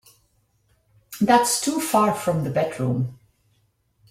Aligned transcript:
That's 1.21 1.61
too 1.61 1.79
far 1.79 2.15
from 2.15 2.43
the 2.43 2.49
bedroom. 2.49 3.19